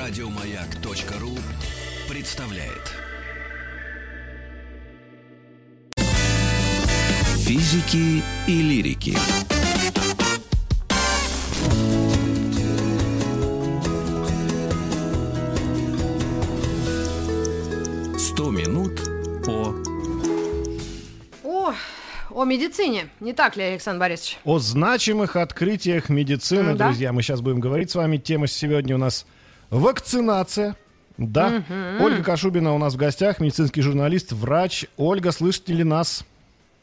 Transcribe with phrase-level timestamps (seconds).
[0.00, 1.36] Радиомаяк.ру
[2.08, 2.94] представляет.
[7.44, 9.14] Физики и лирики.
[18.18, 19.02] Сто минут
[19.44, 19.74] по
[21.44, 21.74] О,
[22.30, 23.10] о медицине.
[23.20, 24.38] Не так ли, Александр Борисович?
[24.46, 26.86] О значимых открытиях медицины, да.
[26.86, 27.12] друзья.
[27.12, 28.16] Мы сейчас будем говорить с вами.
[28.16, 29.26] Тема сегодня у нас
[29.70, 30.76] вакцинация.
[31.18, 31.62] Да.
[32.00, 34.86] Ольга Кашубина у нас в гостях, медицинский журналист, врач.
[34.96, 36.24] Ольга, слышите ли нас?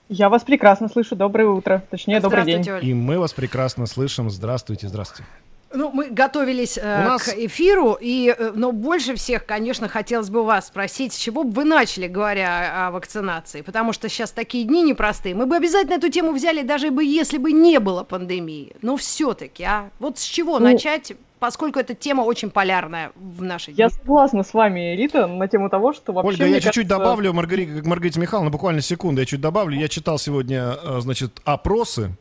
[0.10, 1.16] Я вас прекрасно слышу.
[1.16, 1.84] Доброе утро.
[1.90, 2.70] Точнее, добрый день.
[2.70, 2.86] Оль.
[2.86, 4.30] И мы вас прекрасно слышим.
[4.30, 5.30] Здравствуйте, здравствуйте.
[5.74, 10.44] Ну, мы готовились э, нас- к эфиру, и, э, но больше всех, конечно, хотелось бы
[10.46, 14.82] вас спросить, с чего бы вы начали, говоря о вакцинации, потому что сейчас такие дни
[14.82, 15.36] непростые.
[15.36, 18.78] Мы бы обязательно эту тему взяли, даже бы если бы не было пандемии.
[18.82, 23.74] Но все-таки, а вот с чего Ну- начать, поскольку эта тема очень полярная в дни?
[23.76, 26.30] Я согласна с вами, Рита, на тему того, что вообще...
[26.30, 29.78] Ольга, я чуть-чуть кажется, добавлю, Маргарита, Маргарита Михайловна, буквально секунду, я чуть добавлю.
[29.78, 32.16] Я читал сегодня, э, значит, опросы.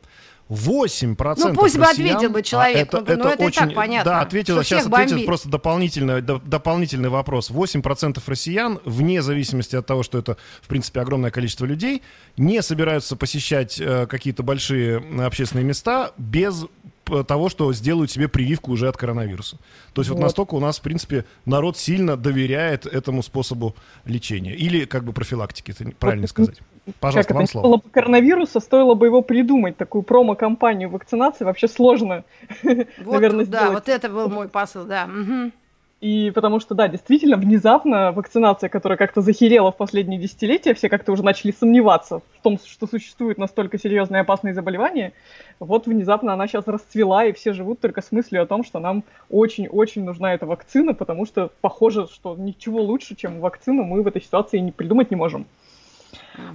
[0.48, 4.12] 8% Ну, пусть бы россиян- ответил бы человек, А ну, ну, это и так понятно,
[4.12, 5.26] Да, ответила, сейчас ответит бомбит.
[5.26, 7.50] просто дополнительный, до- дополнительный вопрос.
[7.50, 12.00] 8% россиян, вне зависимости от того, что это, в принципе, огромное количество людей,
[12.36, 16.64] не собираются посещать э, какие-то большие м, общественные места без
[17.26, 19.58] того, что сделают себе прививку уже от коронавируса.
[19.92, 20.24] То есть вот, Вот.
[20.24, 24.54] настолько у нас, в принципе, народ сильно доверяет этому способу лечения.
[24.54, 26.60] Или как бы профилактики, это правильно сказать.
[27.00, 27.64] Пожалуйста, как вам это, слово.
[27.66, 32.24] было бы коронавируса, стоило бы его придумать, такую промо-компанию вакцинации, вообще сложно,
[32.62, 33.74] Вот, наверное, да, сделать.
[33.74, 35.06] вот это был мой посыл, да.
[35.06, 35.52] мгм.
[36.00, 41.12] И потому что, да, действительно, внезапно вакцинация, которая как-то захерела в последние десятилетия, все как-то
[41.12, 45.14] уже начали сомневаться в том, что существуют настолько серьезные опасные заболевания,
[45.58, 49.04] вот внезапно она сейчас расцвела, и все живут только с мыслью о том, что нам
[49.30, 54.20] очень-очень нужна эта вакцина, потому что похоже, что ничего лучше, чем вакцину, мы в этой
[54.20, 55.46] ситуации не придумать не можем.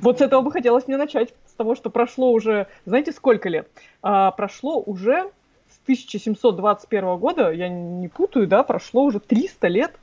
[0.02, 3.68] Вот с этого бы хотелось мне начать, с того, что прошло уже, знаете, сколько лет?
[4.04, 5.32] А, прошло уже
[5.72, 9.94] с 1721 года, я не путаю, да, прошло уже 300 лет,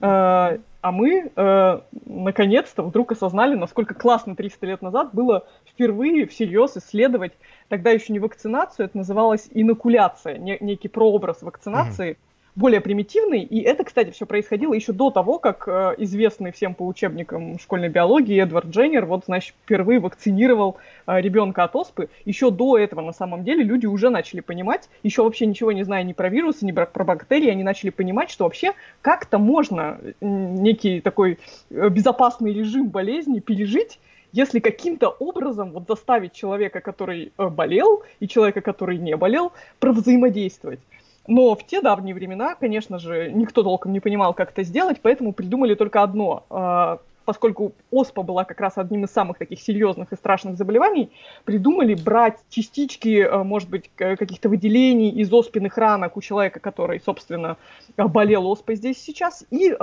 [0.00, 6.76] А, а мы э, наконец-то вдруг осознали, насколько классно 300 лет назад было впервые всерьез
[6.76, 7.32] исследовать,
[7.68, 12.16] тогда еще не вакцинацию, это называлось инокуляция, не- некий прообраз вакцинации,
[12.54, 13.42] более примитивный.
[13.42, 17.88] И это, кстати, все происходило еще до того, как э, известный всем по учебникам школьной
[17.88, 20.76] биологии Эдвард Дженнер, вот, значит, впервые вакцинировал
[21.06, 22.08] э, ребенка от оспы.
[22.24, 26.02] Еще до этого, на самом деле, люди уже начали понимать, еще вообще ничего не зная
[26.02, 30.62] ни про вирусы, ни про про бактерии, они начали понимать, что вообще как-то можно м,
[30.62, 31.38] некий такой
[31.70, 33.98] э, безопасный режим болезни пережить,
[34.32, 40.80] если каким-то образом вот заставить человека, который э, болел, и человека, который не болел, провзаимодействовать.
[41.26, 45.32] Но в те давние времена, конечно же, никто толком не понимал, как это сделать, поэтому
[45.32, 46.44] придумали только одно.
[46.50, 51.10] А, Поскольку оспа была как раз одним из самых таких серьезных и страшных заболеваний,
[51.44, 57.56] придумали брать частички, э, может быть, каких-то выделений из оспенных ранок у человека, который, собственно,
[57.96, 59.74] э, болел оспой здесь сейчас, и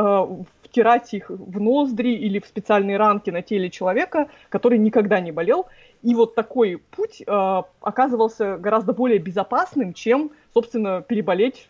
[0.69, 5.68] втирать их в ноздри или в специальные ранки на теле человека, который никогда не болел.
[6.03, 11.68] И вот такой путь э, оказывался гораздо более безопасным, чем, собственно, переболеть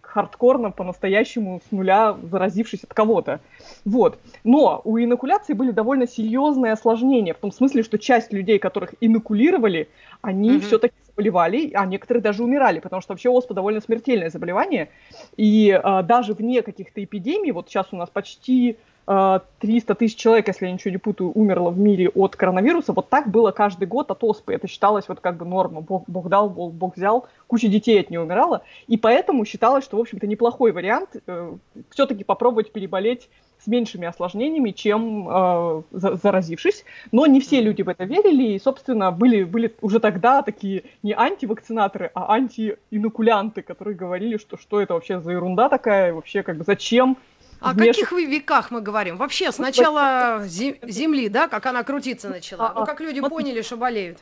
[0.00, 3.40] хардкорно, по-настоящему, с нуля, заразившись от кого-то.
[3.84, 4.18] Вот.
[4.44, 9.88] Но у инокуляции были довольно серьезные осложнения, в том смысле, что часть людей, которых инокулировали,
[10.20, 10.60] они Мгм.
[10.60, 14.88] все-таки заболевали, а некоторые даже умирали, потому что вообще оспа довольно смертельное заболевание.
[15.36, 20.48] И э, даже вне каких-то эпидемий, вот сейчас у нас почти э, 300 тысяч человек,
[20.48, 22.92] если я ничего не путаю, умерло в мире от коронавируса.
[22.92, 24.54] Вот так было каждый год от оспы.
[24.54, 25.80] Это считалось вот как бы норма.
[25.80, 27.26] Бог, бог дал, бог, бог взял.
[27.46, 28.62] Куча детей от нее умирала.
[28.86, 31.52] И поэтому считалось, что, в общем-то, неплохой вариант э,
[31.90, 33.28] все-таки попробовать переболеть
[33.62, 36.84] с меньшими осложнениями, чем э, за- заразившись.
[37.12, 41.12] Но не все люди в это верили, и, собственно, были, были уже тогда такие не
[41.12, 46.64] антивакцинаторы, а антиинокулянты, которые говорили, что что это вообще за ерунда такая, вообще как бы
[46.64, 47.16] зачем
[47.60, 49.16] О вмеш- каких вы веках мы говорим?
[49.16, 52.72] Вообще, с начала зе- Земли, да, как она крутиться начала?
[52.74, 53.36] Ну, А, как люди смотри.
[53.36, 54.18] поняли, что болеют?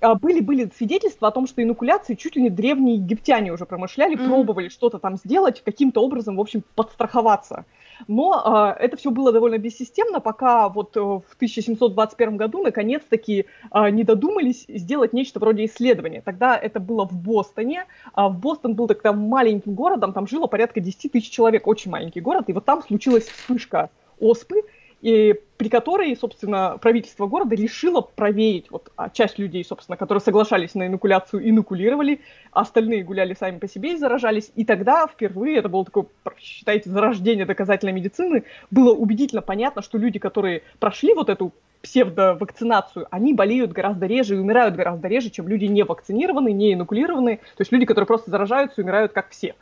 [0.00, 4.14] А, были, были свидетельства о том, что инокуляции чуть ли не древние египтяне уже промышляли,
[4.16, 4.26] Мгм.
[4.28, 7.64] пробовали что-то там сделать, каким-то образом, в общем, подстраховаться.
[8.08, 13.90] Но а, это все было довольно бессистемно, пока вот э, в 1721 году наконец-таки а,
[13.90, 16.20] не додумались сделать нечто вроде исследования.
[16.20, 17.84] Тогда это было в Бостоне.
[18.12, 22.20] А в Бостон был тогда маленьким городом, там жило порядка 10 тысяч человек, очень маленький
[22.20, 24.62] город, и вот там случилась вспышка оспы,
[25.04, 30.74] и при которой, собственно, правительство города решило проверить, вот а часть людей, собственно, которые соглашались
[30.74, 32.22] на инокуляцию, инокулировали,
[32.52, 34.50] а остальные гуляли сами по себе и заражались.
[34.56, 36.06] И тогда впервые, это было такое,
[36.38, 41.52] считайте, зарождение доказательной медицины, было убедительно понятно, что люди, которые прошли вот эту
[41.82, 47.36] псевдовакцинацию, они болеют гораздо реже и умирают гораздо реже, чем люди не вакцинированные, не инокулированные,
[47.36, 49.54] то есть люди, которые просто заражаются и умирают как все.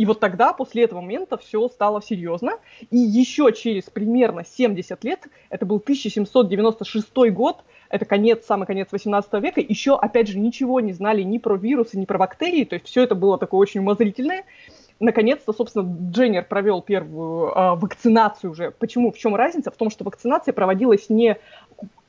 [0.00, 2.52] И вот тогда, после этого момента, все стало серьезно.
[2.90, 7.58] И еще через примерно 70 лет, это был 1796 год,
[7.90, 11.98] это конец, самый конец 18 века, еще, опять же, ничего не знали ни про вирусы,
[11.98, 14.44] ни про бактерии, то есть все это было такое очень умозрительное.
[15.00, 18.70] Наконец-то, собственно, Дженнер провел первую э, вакцинацию уже.
[18.70, 19.12] Почему?
[19.12, 19.70] В чем разница?
[19.70, 21.36] В том, что вакцинация проводилась не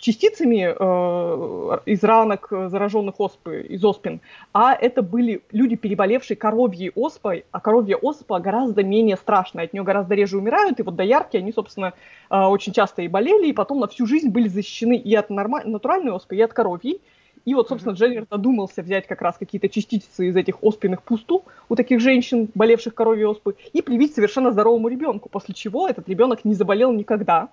[0.02, 4.20] частицами э, из ранок зараженных оспы, из оспин,
[4.52, 9.84] а это были люди, переболевшие коровьей оспой, а коровья оспа гораздо менее страшная, от нее
[9.84, 11.94] гораздо реже умирают, и вот доярки, они, собственно,
[12.30, 15.64] э, очень часто и болели, и потом на всю жизнь были защищены и от норма-
[15.64, 17.00] натуральной оспы, и от коровьей.
[17.46, 21.76] И вот, собственно, Дженнер додумался взять как раз какие-то частицы из этих оспенных пусту у
[21.76, 26.54] таких женщин, болевших коровьей оспой, и привить совершенно здоровому ребенку, после чего этот ребенок не
[26.54, 27.50] заболел никогда.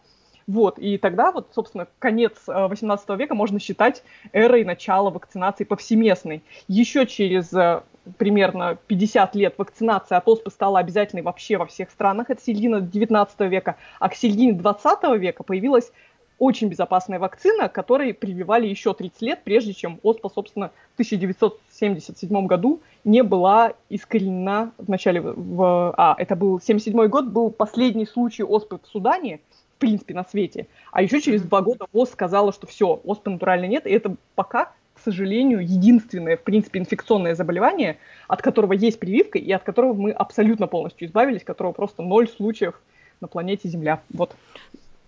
[0.48, 4.02] Вот, и тогда вот, собственно, конец 18 э, века можно считать
[4.32, 6.42] эрой начала вакцинации повсеместной.
[6.68, 7.82] Еще через э,
[8.16, 13.40] примерно 50 лет вакцинация от оспы стала обязательной вообще во всех странах, это середина 19
[13.40, 15.92] века, а к середине 20 века появилась
[16.38, 22.80] очень безопасная вакцина, которой прививали еще 30 лет, прежде чем оспа, собственно, в 1977 году
[23.04, 25.20] не была искоренена в начале...
[25.20, 29.40] В, а, это был 77 год, был последний случай оспы в Судане,
[29.78, 30.66] в принципе, на свете.
[30.90, 34.72] А еще через два года ВОЗ сказала, что все, оспы натурально нет, и это пока,
[34.92, 40.10] к сожалению, единственное, в принципе, инфекционное заболевание, от которого есть прививка и от которого мы
[40.10, 42.80] абсолютно полностью избавились, которого просто ноль случаев
[43.20, 44.00] на планете Земля.
[44.12, 44.34] Вот.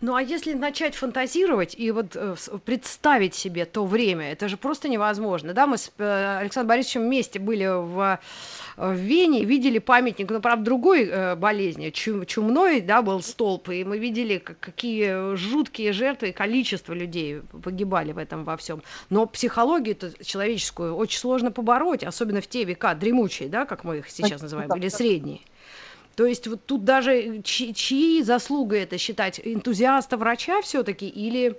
[0.00, 4.88] Ну а если начать фантазировать и вот э, представить себе то время, это же просто
[4.88, 5.52] невозможно.
[5.52, 8.18] Да, мы с э, Александром Борисовичем вместе были в,
[8.76, 13.84] в Вене, видели памятник, ну, правда, другой э, болезни, чум, чумной, да, был столб, и
[13.84, 18.82] мы видели, как, какие жуткие жертвы и количество людей погибали в этом во всем.
[19.10, 24.08] Но психологию человеческую очень сложно побороть, особенно в те века дремучие, да, как мы их
[24.08, 25.40] сейчас называем, или средние.
[26.20, 29.40] То есть вот тут даже чьи, чьи заслуга это считать?
[29.42, 31.58] Энтузиаста врача все-таки или,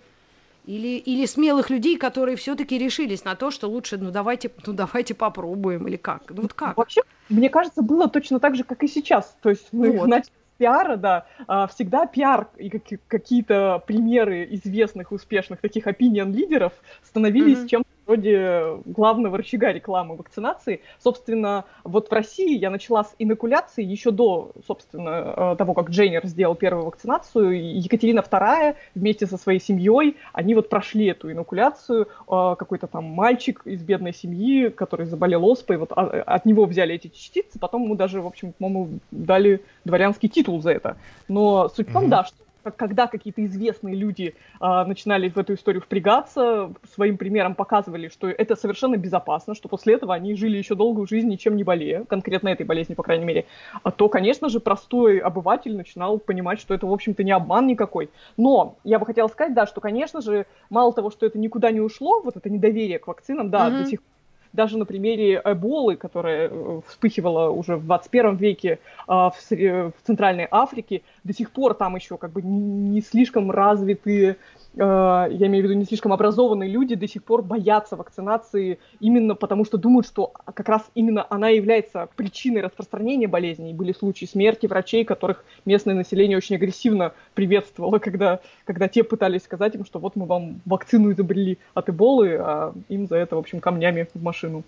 [0.67, 5.15] или, или смелых людей, которые все-таки решились на то, что лучше, ну давайте, ну давайте
[5.15, 6.29] попробуем, или как?
[6.29, 6.77] Ну вот как?
[6.77, 9.35] Вообще, мне кажется, было точно так же, как и сейчас.
[9.41, 10.07] То есть мы вот.
[10.07, 12.69] начали пиара, да, а, всегда пиар и
[13.07, 16.73] какие-то примеры известных, успешных таких опинион-лидеров
[17.03, 17.67] становились mm-hmm.
[17.67, 20.81] чем-то вроде главного рычага рекламы вакцинации.
[20.99, 26.25] Собственно, вот в России я начала с инокуляции еще до, собственно, э, того, как Джейнер
[26.27, 27.79] сделал первую вакцинацию.
[27.79, 32.09] Екатерина II вместе со своей семьей, они вот прошли эту инокуляцию.
[32.27, 36.95] Э, какой-то там мальчик из бедной семьи, который заболел оспой, вот а, от него взяли
[36.95, 40.97] эти частицы, потом ему даже, в общем, по-моему, дали дворянский титул за это.
[41.29, 42.09] Но суть в том, mm-hmm.
[42.09, 42.35] да, что
[42.77, 48.55] когда какие-то известные люди а, начинали в эту историю впрягаться, своим примером показывали, что это
[48.55, 52.65] совершенно безопасно, что после этого они жили еще долгую жизнь, ничем не болея, конкретно этой
[52.65, 53.45] болезни, по крайней мере,
[53.83, 58.09] а то, конечно же, простой обыватель начинал понимать, что это, в общем-то, не обман никакой.
[58.37, 61.81] Но я бы хотела сказать, да, что, конечно же, мало того, что это никуда не
[61.81, 63.77] ушло, вот это недоверие к вакцинам, да, mm-hmm.
[63.83, 64.11] до сих пор
[64.53, 71.01] даже на примере Эболы, которая э, вспыхивала уже в 21 веке а, в, Центральной Африке,
[71.23, 74.37] до сих пор там еще как бы не слишком развитые
[74.73, 79.65] я имею в виду не слишком образованные люди, до сих пор боятся вакцинации именно потому,
[79.65, 83.71] что думают, что как раз именно она является причиной распространения болезни.
[83.71, 89.43] И были случаи смерти врачей, которых местное население очень агрессивно приветствовало, когда, когда те пытались
[89.43, 93.39] сказать им, что вот мы вам вакцину изобрели от эболы, а им за это, в
[93.39, 94.63] общем, камнями в машину.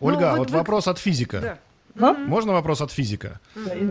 [0.00, 0.58] Ольга, ну, вот, вот вы...
[0.58, 1.40] вопрос от физика.
[1.40, 1.58] Да.
[2.00, 2.14] А?
[2.14, 3.40] Можно вопрос от физика?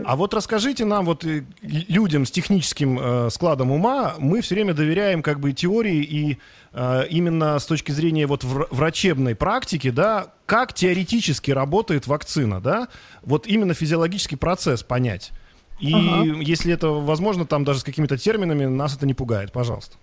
[0.04, 4.74] А вот расскажите нам, вот э, людям с техническим э, складом ума, мы все время
[4.74, 6.38] доверяем как бы теории и
[6.72, 12.88] э, именно с точки зрения вот врачебной практики, да, как теоретически работает вакцина, да,
[13.22, 15.32] вот именно физиологический процесс понять.
[15.80, 16.24] И ага.
[16.40, 19.96] если это возможно, там даже с какими-то терминами, нас это не пугает, пожалуйста.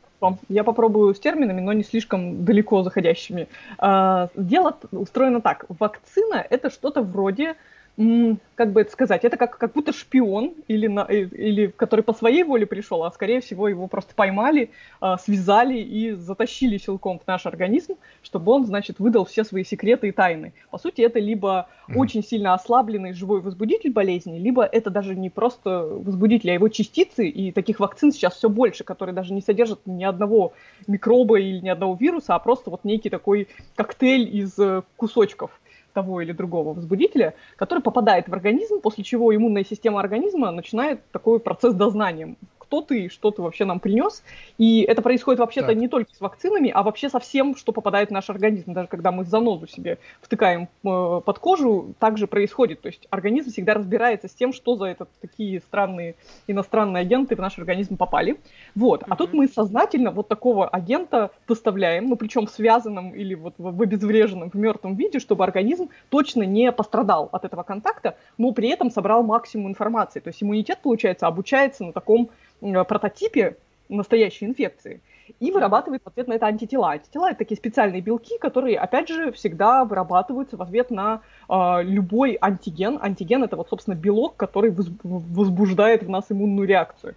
[0.50, 3.48] Я попробую с терминами, но не слишком далеко заходящими.
[3.78, 5.66] А, дело устроено так.
[5.68, 7.56] Вакцина– это что-то вроде
[7.98, 12.14] как бы это сказать, это как, как будто шпион, или, на, э, или который по
[12.14, 17.28] своей воле пришел, а скорее всего его просто поймали, а, связали и затащили силком в
[17.28, 20.54] наш организм, чтобы он, значит, выдал все свои секреты и тайны.
[20.72, 21.98] По сути, это либо mm-hmm.
[21.98, 27.30] очень сильно ослабленный живой возбудитель болезни, либо это даже не просто возбудитель, а его частицы,
[27.30, 30.52] и таких вакцин сейчас все больше, которые даже не содержат ни одного
[30.88, 35.52] микроба или ни одного вируса, а просто вот некий такой коктейль из э, кусочков
[35.96, 41.40] того или другого возбудителя, который попадает в организм, после чего иммунная система организма начинает такой
[41.40, 42.36] процесс дознания
[42.66, 44.24] кто ты, что ты вообще нам принес.
[44.58, 48.12] И это происходит вообще-то не только с вакцинами, а вообще со всем, что попадает в
[48.12, 48.74] наш организм.
[48.74, 52.82] Даже когда мы занозу себе втыкаем э, под кожу, так же происходит.
[52.82, 56.16] То есть организм всегда разбирается с тем, что за это такие странные
[56.48, 58.38] иностранные агенты в наш организм попали.
[58.74, 59.04] Вот.
[59.04, 59.18] А mm-hmm.
[59.18, 64.50] тут мы сознательно вот такого агента доставляем, ну причем в связанном или вот в обезвреженном,
[64.50, 69.24] в мертвом виде, чтобы организм точно не пострадал от этого контакта, но при этом собрал
[69.24, 70.20] максимум информации.
[70.20, 72.30] То есть иммунитет, получается, обучается на таком
[72.62, 73.58] прототипе
[73.90, 75.02] настоящей инфекции
[75.40, 76.92] и вырабатывает в ответ на это антитела.
[76.92, 82.38] Антитела это такие специальные белки, которые, опять же, всегда вырабатываются в ответ на э, любой
[82.40, 83.00] антиген.
[83.02, 84.72] Антиген это вот, собственно, белок, который
[85.04, 87.16] возбуждает в нас иммунную реакцию.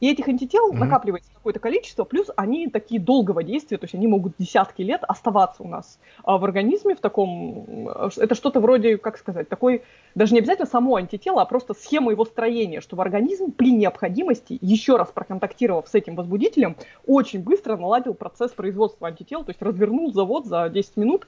[0.00, 0.78] И этих антител mm-hmm.
[0.78, 5.62] накапливается какое-то количество, плюс они такие долгого действия, то есть они могут десятки лет оставаться
[5.62, 7.88] у нас а в организме в таком...
[8.16, 9.82] Это что-то вроде, как сказать, такой,
[10.14, 14.58] даже не обязательно само антитело, а просто схема его строения, что в организм при необходимости,
[14.60, 20.12] еще раз проконтактировав с этим возбудителем, очень быстро наладил процесс производства антител, то есть развернул
[20.12, 21.26] завод за 10 минут,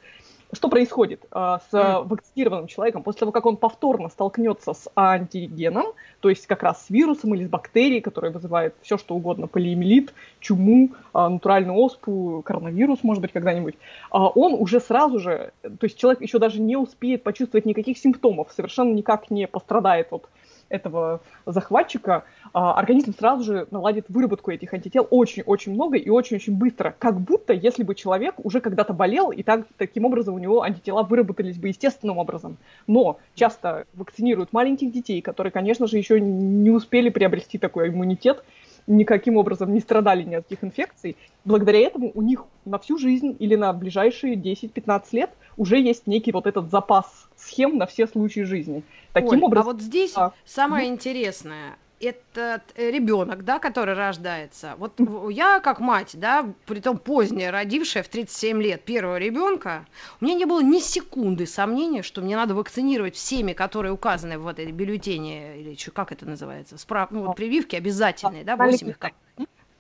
[0.53, 5.87] что происходит э, с вакцинированным человеком после того, как он повторно столкнется с антигеном,
[6.21, 10.15] то есть как раз с вирусом или с бактерией, которая вызывает все, что угодно, полиэмилит,
[10.41, 13.79] чуму, э, натуральную оспу, коронавирус, может быть, когда-нибудь, э,
[14.11, 18.93] он уже сразу же, то есть человек еще даже не успеет почувствовать никаких симптомов, совершенно
[18.93, 20.29] никак не пострадает от
[20.69, 26.95] этого захватчика, а, организм сразу же наладит выработку этих антител очень-очень много и очень-очень быстро.
[26.99, 31.03] Как будто, если бы человек уже когда-то болел, и так, таким образом у него антитела
[31.03, 32.57] выработались бы естественным образом.
[32.87, 38.43] Но часто вакцинируют маленьких детей, которые, конечно же, еще не успели приобрести такой иммунитет,
[38.87, 41.17] никаким образом не страдали ни от каких инфекций.
[41.45, 46.33] Благодаря этому у них на всю жизнь или на ближайшие 10-15 лет уже есть некий
[46.33, 48.83] вот этот запас схем на все случаи жизни.
[49.13, 54.75] Таким Оль, а образом, а вот здесь а, самое интересное, этот ребенок, да, который рождается.
[54.79, 54.93] Вот
[55.31, 59.87] я, как мать, да, при том поздняя, родившая в 37 лет первого ребенка,
[60.21, 64.47] у меня не было ни секунды сомнения, что мне надо вакцинировать всеми, которые указаны в
[64.47, 67.11] этой бюллетене, или что, как это называется, справ...
[67.11, 68.99] ну, вот прививки обязательные, да, 8 их.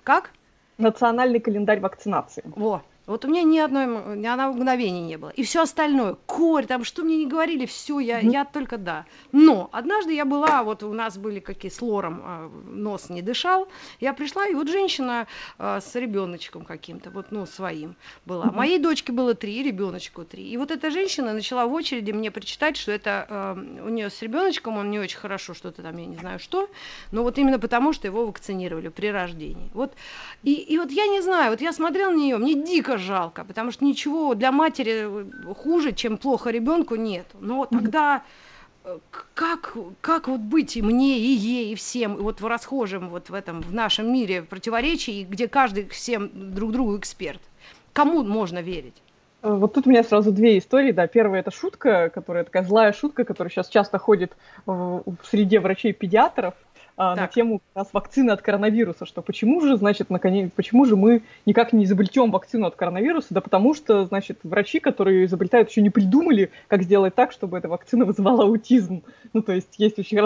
[0.02, 0.30] Как?
[0.78, 2.42] Национальный календарь вакцинации.
[2.44, 3.86] Во, вот у меня ни одной,
[4.16, 5.30] ни одного мгновения не было.
[5.30, 8.32] И все остальное, корь, там, что мне не говорили, все, я, mm-hmm.
[8.32, 9.06] я только да.
[9.32, 13.68] Но однажды я была, вот у нас были какие с лором, э, нос не дышал,
[14.00, 17.94] я пришла, и вот женщина э, с ребеночком каким-то, вот, ну, своим
[18.24, 18.46] была.
[18.46, 20.48] Моей дочке было три, ребеночку три.
[20.48, 24.20] И вот эта женщина начала в очереди мне прочитать, что это э, у нее с
[24.20, 26.68] ребеночком, он не очень хорошо что-то там, я не знаю что,
[27.12, 29.70] но вот именно потому, что его вакцинировали при рождении.
[29.74, 29.94] Вот,
[30.42, 33.70] и, и вот я не знаю, вот я смотрела на нее, мне дико жалко, потому
[33.70, 35.08] что ничего для матери
[35.54, 37.26] хуже, чем плохо ребенку, нет.
[37.38, 38.22] Но тогда
[38.84, 38.98] э,
[39.34, 43.30] как, как вот быть и мне, и ей, и всем, и вот в расхожем вот
[43.30, 47.40] в этом, в нашем мире противоречий, где каждый всем друг другу эксперт?
[47.92, 49.02] Кому можно верить?
[49.42, 51.06] Э, вот тут у меня сразу две истории, да.
[51.06, 54.36] Первая это шутка, которая такая злая шутка, которая сейчас часто ходит
[54.66, 56.54] в, в среде врачей-педиатров,
[56.96, 60.96] а, на тему как раз вакцины от коронавируса, что почему же, значит, наконец, почему же
[60.96, 63.28] мы никак не изобретем вакцину от коронавируса?
[63.34, 67.58] Да потому что, значит, врачи, которые ее изобретают, еще не придумали, как сделать так, чтобы
[67.58, 69.02] эта вакцина вызывала аутизм.
[69.32, 70.18] Ну, то есть есть очень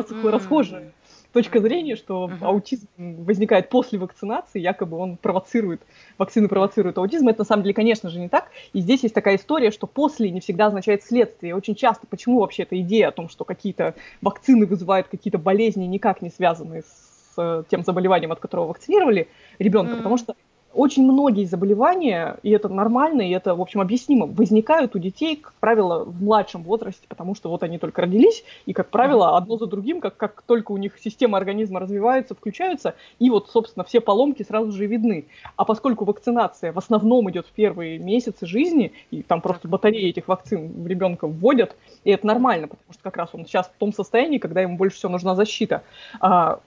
[0.77, 0.93] mm-hmm.
[1.33, 2.45] Точка зрения, что uh-huh.
[2.45, 5.81] аутизм возникает после вакцинации, якобы он провоцирует,
[6.19, 7.29] вакцины провоцируют аутизм.
[7.29, 8.51] Это на самом деле, конечно же, не так.
[8.73, 11.55] И здесь есть такая история, что после не всегда означает следствие.
[11.55, 16.23] Очень часто, почему вообще эта идея о том, что какие-то вакцины вызывают какие-то болезни, никак
[16.23, 19.97] не связанные с тем заболеванием, от которого вакцинировали ребенка, mm-hmm.
[19.99, 20.35] потому что
[20.73, 25.53] очень многие заболевания, и это нормально, и это, в общем, объяснимо, возникают у детей, как
[25.55, 29.67] правило, в младшем возрасте, потому что вот они только родились, и, как правило, одно за
[29.67, 34.45] другим, как, как только у них система организма развивается, включаются, и вот, собственно, все поломки
[34.45, 35.27] сразу же видны.
[35.57, 40.29] А поскольку вакцинация в основном идет в первые месяцы жизни, и там просто батареи этих
[40.29, 43.93] вакцин в ребенка вводят, и это нормально, потому что как раз он сейчас в том
[43.93, 45.83] состоянии, когда ему больше всего нужна защита,
[46.21, 46.61] а,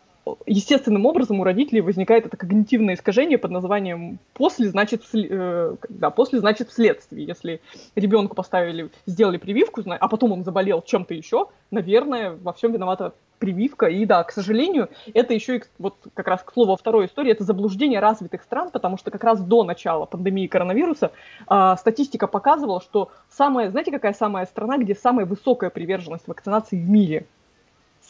[0.46, 6.40] естественным образом у родителей возникает это когнитивное искажение под названием «после значит, э, да, после
[6.40, 7.26] значит вследствие».
[7.26, 7.62] Если
[7.96, 13.88] ребенку поставили, сделали прививку, а потом он заболел чем-то еще, наверное, во всем виновата прививка.
[13.88, 17.32] И да, к сожалению, это еще и, вот как раз к слову о второй истории,
[17.32, 21.12] это заблуждение развитых стран, потому что как раз до начала пандемии коронавируса
[21.50, 26.90] э, статистика показывала, что самая, знаете, какая самая страна, где самая высокая приверженность вакцинации в
[26.90, 27.26] мире?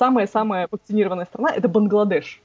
[0.04, 2.42] Самая-самая вакцинированная страна– это Бангладеш.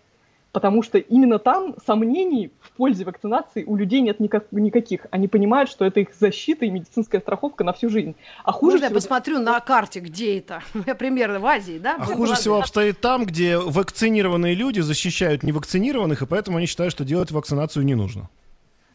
[0.53, 5.07] Потому что именно там сомнений в пользе вакцинации у людей нет никак, никаких.
[5.11, 8.15] Они понимают, что это их защита и медицинская страховка на всю жизнь.
[8.45, 8.97] А хуже Можно всего...
[8.97, 10.63] я посмотрю на карте, где это?
[10.87, 11.97] Я примерно в Азии, да?
[11.99, 17.05] А хуже всего обстоит там, где вакцинированные люди защищают невакцинированных, и поэтому они считают, что
[17.05, 18.31] делать вакцинацию не нужно.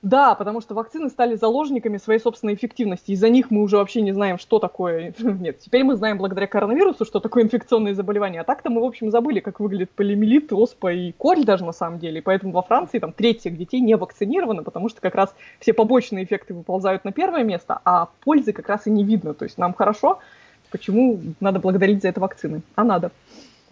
[0.03, 3.11] Да, потому что вакцины стали заложниками своей собственной эффективности.
[3.11, 5.13] Из-за них мы уже вообще не знаем, что такое...
[5.19, 8.41] Нет, теперь мы знаем благодаря коронавирусу, что такое инфекционные заболевания.
[8.41, 11.99] А так-то мы, в общем, забыли, как выглядит полиомиелит, оспа и корь даже на самом
[11.99, 12.19] деле.
[12.19, 15.71] И поэтому во Франции там треть всех детей не вакцинированы, потому что как раз все
[15.71, 19.33] побочные эффекты выползают на первое место, а пользы как раз и не видно.
[19.33, 20.19] То есть нам хорошо,
[20.69, 22.61] почему надо благодарить за это вакцины?
[22.75, 23.11] А надо.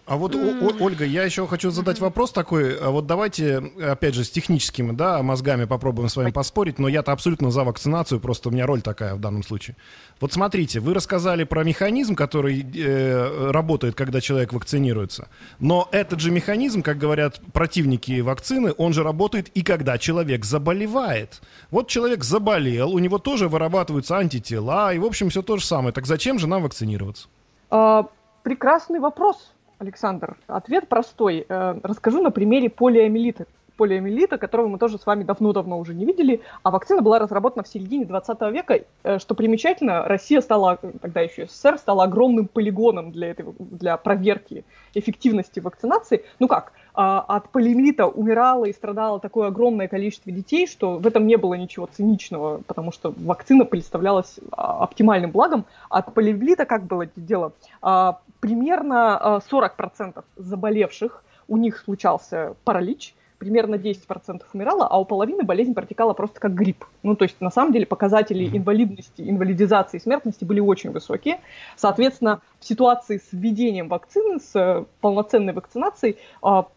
[0.04, 0.78] А вот, mm.
[0.80, 2.76] Ольга, я еще хочу задать вопрос такой.
[2.76, 7.12] А вот давайте, опять же, с техническими да, мозгами попробуем с вами поспорить, но я-то
[7.12, 9.76] абсолютно за вакцинацию, просто у меня роль такая в данном случае.
[10.20, 15.28] Вот смотрите, вы рассказали про механизм, который э, работает, когда человек вакцинируется.
[15.60, 21.40] Но этот же механизм, как говорят противники вакцины, он же работает и когда человек заболевает.
[21.70, 25.92] Вот человек заболел, у него тоже вырабатываются антитела, и, в общем, все то же самое.
[25.92, 27.28] Так зачем же нам вакцинироваться?
[27.70, 28.08] А,
[28.42, 29.51] прекрасный вопрос.
[29.82, 31.44] Александр, ответ простой.
[31.48, 33.46] Э, расскажу на примере полиомиелита
[33.76, 37.68] полиомиелита, которого мы тоже с вами давно-давно уже не видели, а вакцина была разработана в
[37.68, 38.80] середине 20 века.
[39.02, 44.64] Э, что примечательно, Россия стала, тогда еще СССР, стала огромным полигоном для, этого, для проверки
[44.94, 46.24] эффективности вакцинации.
[46.38, 51.36] Ну как, от полиомиелита умирало и страдало такое огромное количество детей, что в этом не
[51.36, 55.64] было ничего циничного, потому что вакцина представлялась а, оптимальным благом.
[55.88, 57.52] От полиомиелита как было дело?
[57.80, 65.74] А, примерно 40% заболевших у них случался паралич, примерно 10% умирало, а у половины болезнь
[65.74, 66.84] протекала просто как грипп.
[67.02, 71.40] Ну, то есть, на самом деле, показатели инвалидности, инвалидизации и смертности были очень высокие.
[71.76, 76.68] Соответственно, в ситуации с введением вакцины, с э, полноценной вакцинацией, а,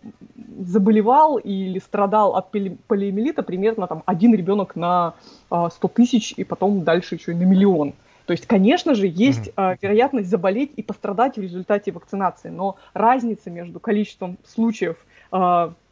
[0.59, 5.13] заболевал или страдал от полиомиелита примерно там, один ребенок на
[5.49, 7.93] 100 а, тысяч, и потом дальше еще и на миллион.
[8.25, 9.77] То есть, конечно же, есть mm-hmm.
[9.83, 14.97] вероятность заболеть и пострадать в результате вакцинации, но разница между количеством случаев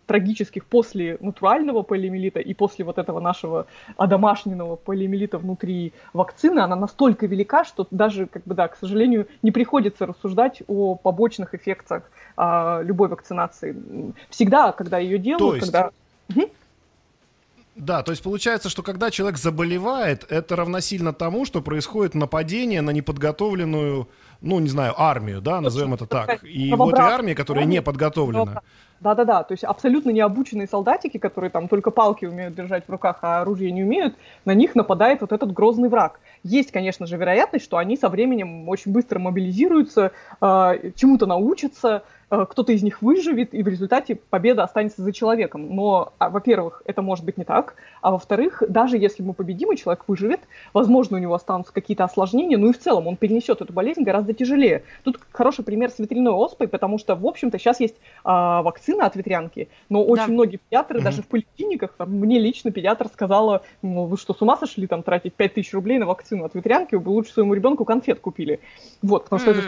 [0.05, 7.25] трагических после натурального полиомиелита и после вот этого нашего одомашненного полиомиелита внутри вакцины, она настолько
[7.25, 12.03] велика, что даже, как бы, да, к сожалению, не приходится рассуждать о побочных эффектах
[12.35, 13.75] а, любой вакцинации.
[14.29, 15.71] Всегда, когда ее делают, есть...
[15.71, 15.91] когда...
[17.75, 22.91] Да, то есть получается, что когда человек заболевает, это равносильно тому, что происходит нападение на
[22.91, 24.07] неподготовленную,
[24.43, 26.43] ну, не знаю, армию, да, назовем это так.
[26.43, 28.61] И вот и армия, которая не подготовлена,
[29.03, 33.41] да-да-да, то есть абсолютно необученные солдатики, которые там только палки умеют держать в руках, а
[33.41, 36.21] оружие не умеют, на них нападает вот этот грозный враг.
[36.43, 42.03] Есть, конечно же, вероятность, что они со временем очень быстро мобилизируются, э, чему-то научатся,
[42.49, 45.75] кто-то из них выживет, и в результате победа останется за человеком.
[45.75, 49.77] Но, а, во-первых, это может быть не так, а во-вторых, даже если мы победим, и
[49.77, 50.41] человек выживет,
[50.73, 54.33] возможно, у него останутся какие-то осложнения, ну и в целом он перенесет эту болезнь гораздо
[54.33, 54.83] тяжелее.
[55.03, 59.15] Тут хороший пример с ветряной оспой, потому что, в общем-то, сейчас есть а, вакцина от
[59.15, 60.33] ветрянки, но очень да.
[60.33, 61.03] многие педиатры, mm-hmm.
[61.03, 65.03] даже в поликлиниках, там, мне лично педиатр сказала, ну, вы что, с ума сошли там
[65.03, 68.59] тратить 5000 рублей на вакцину от ветрянки, вы бы лучше своему ребенку конфет купили.
[69.01, 69.61] Вот, потому что это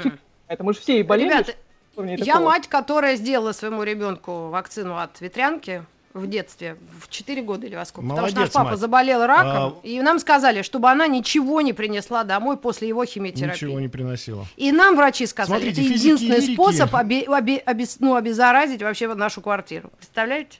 [0.47, 1.29] это мы же все и болели.
[1.29, 1.53] Ребята,
[1.97, 7.75] я мать, которая сделала своему ребенку вакцину от ветрянки в детстве, в 4 года или
[7.75, 8.07] во сколько.
[8.07, 8.79] Молодец, Потому что наш папа мать.
[8.79, 9.87] заболел раком, а...
[9.87, 13.65] и нам сказали, чтобы она ничего не принесла домой после его химиотерапии.
[13.65, 14.45] Ничего не приносила.
[14.55, 19.41] И нам врачи сказали, Смотрите, это единственный способ оби- оби- обез- ну, обеззаразить вообще нашу
[19.41, 19.91] квартиру.
[19.97, 20.59] Представляете?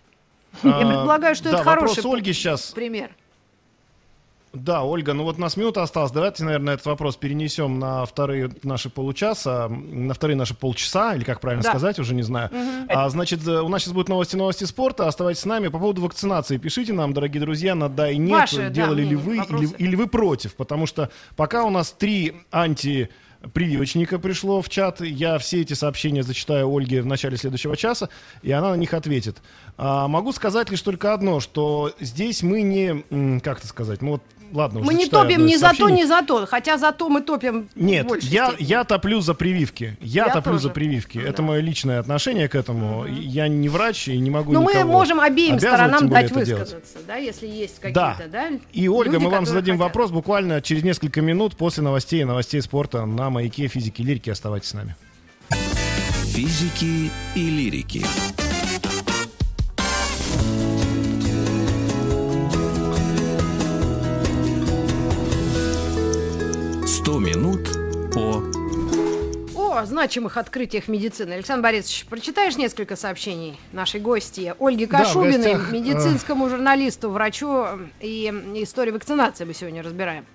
[0.62, 2.72] А, Я предполагаю, что да, это хороший Ольги сейчас.
[2.72, 3.12] пример.
[4.56, 6.12] Да, Ольга, ну вот у нас минута осталась.
[6.12, 11.42] Давайте, наверное, этот вопрос перенесем на вторые наши получаса, на вторые наши полчаса, или как
[11.42, 11.70] правильно да.
[11.70, 12.50] сказать, уже не знаю.
[12.50, 12.86] Угу.
[12.90, 15.08] А, значит, э, у нас сейчас будут новости, новости спорта.
[15.08, 15.68] Оставайтесь с нами.
[15.68, 18.40] По поводу вакцинации пишите нам, дорогие друзья, на да и нет.
[18.40, 20.56] Ваши, делали да, ли вы или, или вы против?
[20.56, 23.10] Потому что пока у нас три анти
[23.54, 25.02] прививочника пришло в чат.
[25.02, 28.10] Я все эти сообщения зачитаю Ольге в начале следующего часа,
[28.42, 29.38] и она на них ответит.
[29.78, 34.22] А, могу сказать лишь только одно, что здесь мы не, как это сказать, ну вот
[34.56, 37.70] ладно, Мы не топим ни за то, ни за то, хотя за то мы топим
[37.76, 39.98] Нет, я, я топлю за прививки.
[40.02, 40.64] Я, я топлю тоже.
[40.64, 41.20] за прививки.
[41.22, 41.30] Да.
[41.30, 43.02] Это мое личное отношение к этому.
[43.02, 43.08] Угу.
[43.08, 47.08] Я не врач и не могу Но мы можем обеим сторонам дать высказаться, делать.
[47.08, 48.50] да, если есть какие-то, да.
[48.50, 49.88] да и, Ольга, люди, мы вам зададим хотят.
[49.88, 54.30] вопрос буквально через несколько минут после новостей и новостей спорта на «Маяке физики и лирики».
[54.30, 54.96] Оставайтесь с нами.
[56.26, 58.06] Физики и лирики.
[67.06, 67.70] Сто минут
[68.16, 68.42] по
[69.56, 71.34] о значимых открытиях медицины.
[71.34, 77.64] Александр Борисович, прочитаешь несколько сообщений нашей гости Ольги Кашубиной, да, гостях, медицинскому журналисту, врачу
[78.00, 80.26] и истории вакцинации мы сегодня разбираем.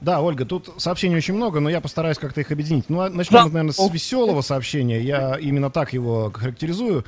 [0.00, 2.88] Да, Ольга, тут сообщений очень много, но я постараюсь как-то их объединить.
[2.88, 3.44] Ну, а начнем, да.
[3.46, 5.00] наверное, с веселого сообщения.
[5.00, 7.04] Я именно так его характеризую.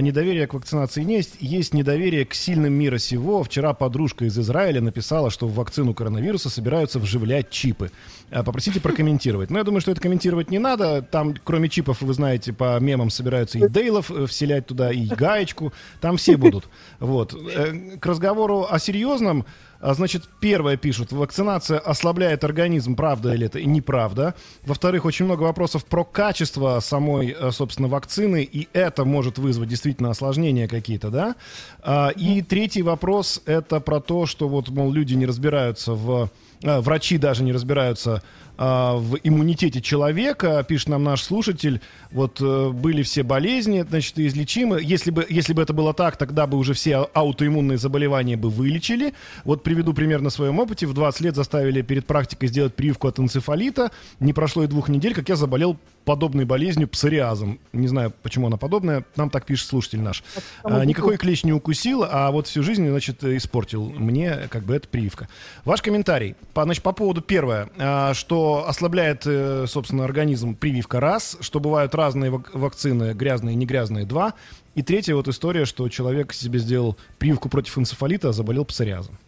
[0.00, 1.36] Недоверие к вакцинации есть.
[1.40, 3.42] Есть недоверие к сильным мира сего.
[3.42, 7.90] Вчера подружка из Израиля написала, что в вакцину коронавируса собираются вживлять чипы.
[8.30, 9.50] А, попросите прокомментировать.
[9.50, 11.02] Но я думаю, что это комментировать не надо.
[11.02, 15.74] Там, кроме чипов, вы знаете, по мемам собираются и Дейлов э, вселять туда, и гаечку.
[16.00, 16.68] Там все будут.
[16.98, 17.34] Вот.
[17.34, 19.44] Э, к разговору о серьезном.
[19.82, 24.34] А, значит, первое пишут, вакцинация ослабляет организм, правда или это неправда.
[24.64, 30.10] Во-вторых, очень много вопросов про качество самой, э, собственно, вакцины, и это может вызвать действительно
[30.10, 31.34] осложнения какие-то, да.
[31.82, 36.30] А, и третий вопрос, это про то, что вот, мол, люди не разбираются в
[36.62, 38.22] врачи даже не разбираются
[38.58, 44.80] а, в иммунитете человека, пишет нам наш слушатель, вот э, были все болезни, значит, излечимы.
[44.82, 49.14] Если бы, если бы это было так, тогда бы уже все аутоиммунные заболевания бы вылечили.
[49.44, 50.86] Вот приведу пример на своем опыте.
[50.86, 53.90] В 20 лет заставили перед практикой сделать прививку от энцефалита.
[54.20, 57.58] Не прошло и двух недель, как я заболел подобной болезнью псориазом.
[57.72, 59.04] Не знаю, почему она подобная.
[59.16, 60.22] Нам так пишет слушатель наш.
[60.62, 64.88] А, никакой клещ не укусил, а вот всю жизнь, значит, испортил мне как бы эта
[64.88, 65.28] прививка.
[65.64, 66.34] Ваш комментарий.
[66.54, 71.94] По, значит, по поводу первое, а, что ослабляет, э, собственно, организм прививка раз, что бывают
[71.94, 74.34] разные вакцины, грязные и не грязные два.
[74.74, 79.18] И третья вот история, что человек себе сделал прививку против энцефалита, а заболел псориазом.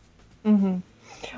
[0.44, 0.82] Угу.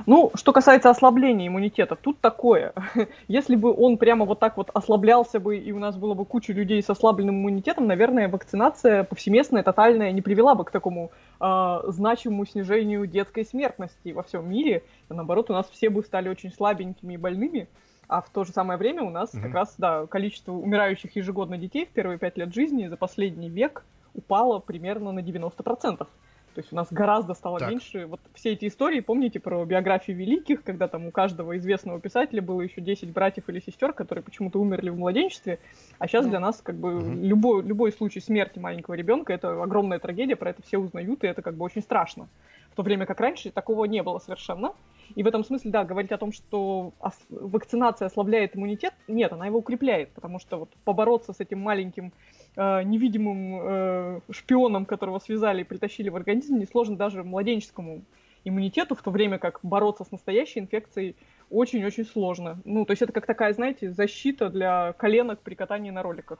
[0.06, 2.72] Ну, что касается ослабления иммунитета, тут такое.
[3.28, 6.52] Если бы он прямо вот так вот ослаблялся бы, и у нас было бы куча
[6.52, 12.46] людей с ослабленным иммунитетом, наверное, вакцинация повсеместная, тотальная не привела бы к такому э, значимому
[12.46, 14.82] снижению детской смертности во всем мире.
[15.08, 17.68] Наоборот, у нас все бы стали очень слабенькими и больными.
[18.08, 19.42] А в то же самое время у нас mm-hmm.
[19.42, 23.84] как раз, да, количество умирающих ежегодно детей в первые пять лет жизни за последний век
[24.14, 26.06] упало примерно на 90%.
[26.56, 27.68] То есть у нас гораздо стало так.
[27.68, 28.06] меньше.
[28.06, 32.62] Вот все эти истории, помните про биографии великих, когда там у каждого известного писателя было
[32.62, 35.58] еще 10 братьев или сестер, которые почему-то умерли в младенчестве.
[35.98, 36.30] А сейчас mm.
[36.30, 37.26] для нас как бы mm-hmm.
[37.26, 41.42] любой, любой случай смерти маленького ребенка это огромная трагедия, про это все узнают, и это
[41.42, 42.26] как бы очень страшно.
[42.72, 44.72] В то время как раньше такого не было совершенно.
[45.14, 46.92] И в этом смысле, да, говорить о том, что
[47.30, 52.12] вакцинация ослабляет иммунитет, нет, она его укрепляет, потому что вот побороться с этим маленьким
[52.56, 58.02] э, невидимым э, шпионом, которого связали и притащили в организм, несложно даже младенческому
[58.44, 61.16] иммунитету, в то время как бороться с настоящей инфекцией
[61.50, 62.60] очень-очень сложно.
[62.64, 66.38] Ну, то есть это как такая, знаете, защита для коленок при катании на роликах.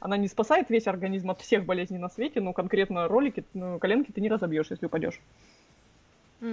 [0.00, 4.12] Она не спасает весь организм от всех болезней на свете, но конкретно ролики, ну, коленки
[4.12, 5.20] ты не разобьешь, если упадешь.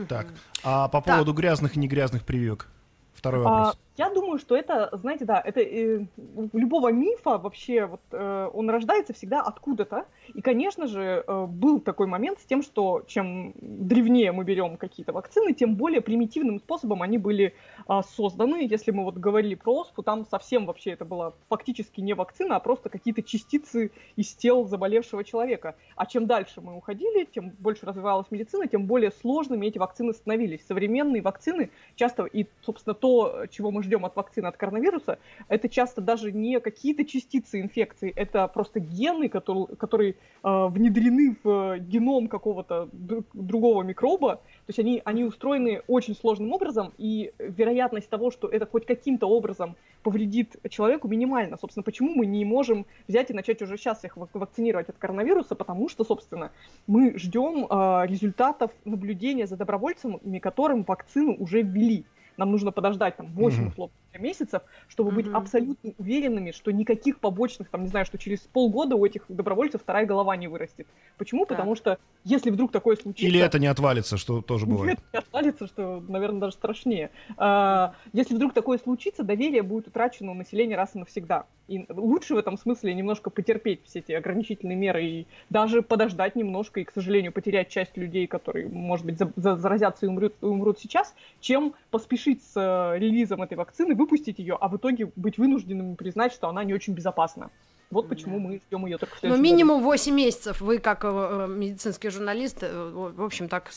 [0.08, 0.28] Так,
[0.64, 1.40] а по поводу так.
[1.40, 2.68] грязных и негрязных прививок?
[3.14, 3.78] Второй а, вопрос.
[3.98, 6.06] Я думаю, что это, знаете, да, это э,
[6.52, 10.06] любого мифа вообще, вот э, он рождается всегда откуда-то.
[10.34, 15.14] И, конечно же, э, был такой момент с тем, что чем древнее мы берем какие-то
[15.14, 17.54] вакцины, тем более примитивным способом они были
[17.88, 18.68] э, созданы.
[18.70, 22.60] Если мы вот говорили про оспу, там совсем вообще это была фактически не вакцина, а
[22.60, 25.76] просто какие-то частицы из тел заболевшего человека.
[25.96, 30.66] А чем дальше мы уходили, тем больше развивалась медицина, тем более сложными эти вакцины становились.
[30.68, 36.02] Современные вакцины часто, и, собственно, то, чего мы ждем от вакцины от коронавируса, это часто
[36.02, 42.90] даже не какие-то частицы инфекции, это просто гены, которые, которые э, внедрены в геном какого-то
[43.34, 44.36] другого микроба.
[44.36, 49.28] То есть они, они устроены очень сложным образом, и вероятность того, что это хоть каким-то
[49.28, 51.58] образом повредит человеку, минимальна.
[51.58, 55.56] Собственно, почему мы не можем взять и начать уже сейчас их вакцинировать от коронавируса?
[55.56, 56.52] Потому что, собственно,
[56.88, 62.06] мы ждем э, результатов наблюдения за добровольцами, которым вакцину уже ввели
[62.38, 63.68] нам нужно подождать там 8 mm-hmm.
[63.70, 65.16] условно месяцев, чтобы mm-hmm.
[65.16, 69.82] быть абсолютно уверенными, что никаких побочных, там, не знаю, что через полгода у этих добровольцев
[69.82, 70.88] вторая голова не вырастет.
[71.18, 71.46] Почему?
[71.46, 71.58] Так.
[71.58, 73.28] Потому что если вдруг такое случится...
[73.28, 74.86] Или это не отвалится, что тоже бывает.
[74.86, 77.12] Или это не отвалится, что, наверное, даже страшнее.
[77.38, 81.46] А, если вдруг такое случится, доверие будет утрачено у населения раз и навсегда.
[81.68, 86.80] И лучше в этом смысле немножко потерпеть все эти ограничительные меры и даже подождать немножко
[86.80, 90.80] и, к сожалению, потерять часть людей, которые, может быть, за за заразятся и умрут, умрут
[90.80, 95.96] сейчас, чем поспешить с э, релизом этой вакцины, выпустить ее, а в итоге быть вынужденным
[95.96, 97.50] признать, что она не очень безопасна.
[97.92, 100.62] Вот почему мы ждем ее только в Ну, минимум 8 месяцев.
[100.62, 103.72] Вы, как э, э, медицинский журналист, э, в общем, так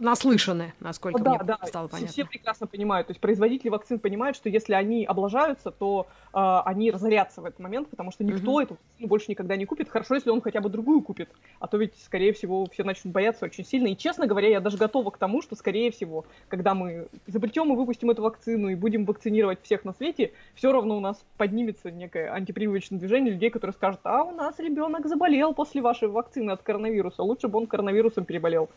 [0.00, 2.12] наслышаны, насколько да, мне да, стало понятно.
[2.12, 3.06] Все прекрасно понимают.
[3.08, 7.58] То есть производители вакцин понимают, что если они облажаются, то э, они разорятся в этот
[7.60, 8.60] момент, потому что никто Мгм.
[8.60, 9.88] эту вакцину больше никогда не купит.
[9.88, 11.28] Хорошо, если он хотя бы другую купит.
[11.60, 13.88] А то ведь, скорее всего, все начнут бояться очень сильно.
[13.88, 17.76] И, честно говоря, я даже готова к тому, что, скорее всего, когда мы изобретем и
[17.76, 22.32] выпустим эту вакцину и будем вакцинировать всех на свете, все равно у нас поднимется некое
[22.32, 27.22] антипрививочное движение людей, которые скажут, а у нас ребенок заболел после вашей вакцины от коронавируса,
[27.22, 28.68] лучше бы он коронавирусом переболел.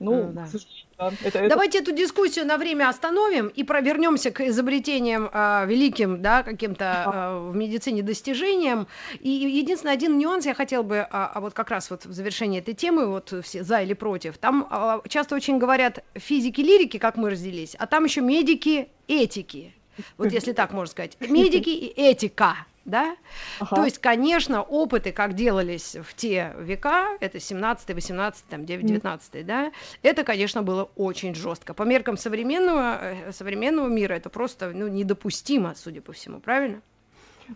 [0.00, 0.46] Ну, М, да.
[0.98, 6.20] да, это, это Давайте эту дискуссию на время остановим и провернемся к изобретениям а, великим,
[6.20, 8.86] да, каким-то а, в медицине достижениям.
[9.20, 12.58] И единственный один нюанс я хотел бы, а, а вот как раз вот в завершении
[12.58, 17.30] этой темы, вот все за или против, там а, часто очень говорят физики-лирики, как мы
[17.30, 19.74] разделились, а там еще медики-этики.
[20.18, 21.16] Вот если так можно сказать.
[21.20, 22.66] Медики и этика.
[22.84, 23.16] Да?
[23.60, 23.76] Ага.
[23.76, 29.46] То есть, конечно, опыты, как делались в те века, это 17 18 там, 9 19
[29.46, 31.74] да, это, конечно, было очень жестко.
[31.74, 36.82] По меркам современного, э, современного мира это просто ну, недопустимо, судя по всему, правильно?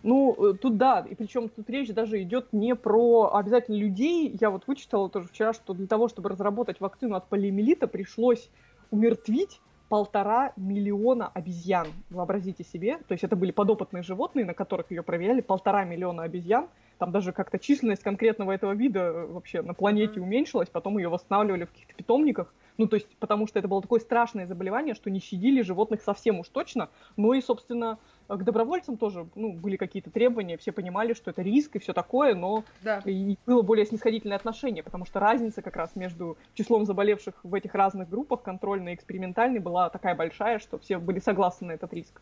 [0.03, 4.35] Ну, э, тут да, и причем тут речь даже идет не про обязательно людей.
[4.39, 8.49] Я вот вычитала тоже вчера, что для того, чтобы разработать вакцину от полиомиелита, пришлось
[8.91, 11.87] умертвить полтора миллиона обезьян.
[12.09, 12.97] Вообразите себе.
[13.07, 15.41] То есть это были подопытные животные, на которых ее проверяли.
[15.41, 16.69] Полтора миллиона обезьян.
[16.99, 20.69] Там даже как-то численность конкретного этого вида э, вообще на планете уменьшилась.
[20.69, 22.53] Потом ее восстанавливали в каких-то питомниках.
[22.77, 26.39] Ну, то есть, потому что это было такое страшное заболевание, что не щадили животных совсем
[26.39, 26.89] уж точно.
[27.17, 27.97] Ну и, собственно,
[28.37, 32.35] к добровольцам тоже ну, были какие-то требования, все понимали, что это риск и все такое,
[32.35, 33.01] но Да.
[33.05, 37.73] и было более снисходительное отношение, потому что разница как раз между числом заболевших в этих
[37.73, 42.21] разных группах, контрольной и экспериментальной, была такая большая, что все были согласны на этот риск.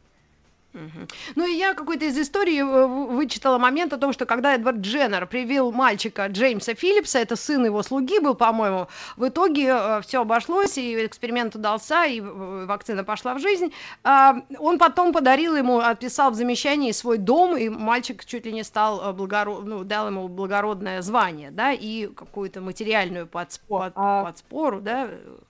[1.35, 5.25] Ну и я какой-то из истории э, вычитала момент о том, что когда Эдвард Дженнер
[5.27, 11.05] привил мальчика Джеймса Филлипса, это сын его слуги был, по-моему, в итоге все обошлось, и
[11.05, 13.71] эксперимент удался, и э, вакцина пошла в жизнь.
[14.03, 18.63] А, Он потом подарил ему, отписал в замещании свой дом, и мальчик чуть ли не
[18.63, 23.93] стал э, благоро- ну, дал ему благородное звание, да, и какую-то материальную подсп- О, под-
[23.95, 25.09] а- подспору, да.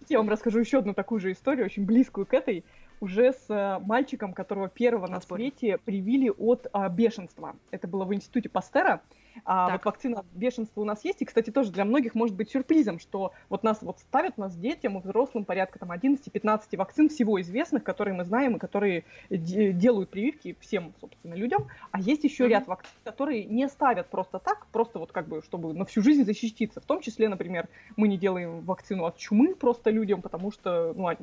[0.10, 2.64] Я вам расскажу еще одну такую же историю, очень близкую к этой,
[3.00, 7.56] уже с э, мальчиком, которого первого на свете привили от а, бешенства.
[7.72, 9.02] Это было в институте Пастера.
[9.46, 9.72] А, Так.
[9.72, 13.00] вот вакцина от бешенства у нас есть, и, кстати, тоже для многих может быть сюрпризом,
[13.00, 17.84] что вот нас вот ставят, нас детям и взрослым порядка там 11-15 вакцин всего известных,
[17.84, 21.68] которые мы знаем и которые де- делают прививки всем, собственно, людям.
[21.92, 22.48] А есть еще Мгм.
[22.48, 26.24] ряд вакцин, которые не ставят просто так, просто вот как бы, чтобы на всю жизнь
[26.24, 26.82] защититься.
[26.82, 31.08] В том числе, например, мы не делаем вакцину от чумы просто людям, потому что ну,
[31.08, 31.16] а,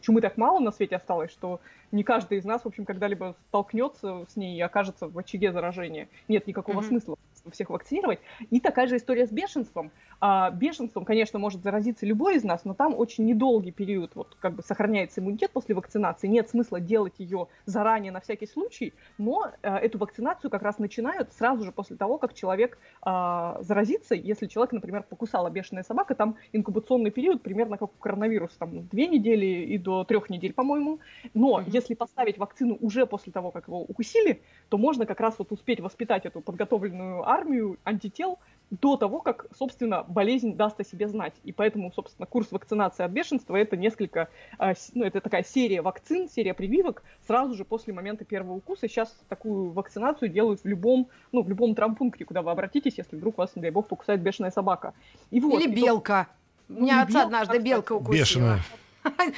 [0.00, 1.60] чумы так мало на свете осталось, что
[1.92, 6.08] не каждый из нас, в общем, когда-либо столкнется с ней и окажется в очаге заражения.
[6.28, 6.82] Нет никакого Мгм.
[6.82, 7.16] смысла
[7.50, 8.20] всех вакцинировать.
[8.50, 9.92] И такая же история с бешенством.
[10.20, 14.54] А, бешенством, конечно, может заразиться любой из нас, но там очень недолгий период, вот как
[14.54, 16.26] бы сохраняется иммунитет после вакцинации.
[16.26, 21.32] Нет смысла делать ее заранее на всякий случай, но э, эту вакцинацию как раз начинают
[21.32, 24.14] сразу же после того, как человек а, заразится.
[24.14, 29.06] Если человек, например, покусала бешеная собака, там инкубационный период примерно как у коронавируса, там две
[29.06, 31.00] недели и до трех недель, по-моему.
[31.34, 31.70] Но Мгм.
[31.70, 35.80] если поставить вакцину уже после того, как его укусили, то можно как раз вот успеть
[35.80, 38.38] воспитать эту подготовленную армию антител
[38.70, 41.34] до того, как, собственно, болезнь даст о себе знать.
[41.44, 46.28] И поэтому, собственно, курс вакцинации от бешенства это несколько, с- ну, это такая серия вакцин,
[46.28, 48.88] серия прививок сразу же после момента первого укуса.
[48.88, 53.38] Сейчас такую вакцинацию делают в любом, ну, в любом травмпункте, куда вы обратитесь, если вдруг
[53.38, 54.92] вас, не дай бог, покусает бешеная собака.
[55.30, 56.26] И вот, Или и, белка.
[56.68, 58.20] У меня отца белка, однажды белка укусила.
[58.22, 58.60] Бешеная.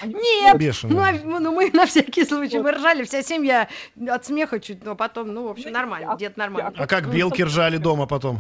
[0.05, 1.21] Нет, ну, Бешеная.
[1.23, 2.65] а- ну, мы на всякий случай, Вот.
[2.65, 3.69] мы ржали, вся семья
[4.09, 6.73] от смеха чуть, но потом, ну, в общем, Ну, нормально, дед нормально.
[6.77, 8.39] А как белки ржали дома потом?